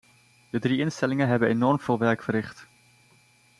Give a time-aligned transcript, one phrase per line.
[0.51, 2.67] De drie instellingen hebben enorm veel werk verricht.